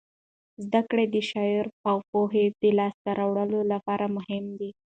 [0.63, 4.71] زده کړه د شعور او پوهاوي د لاسته راوړلو لپاره مهم دی.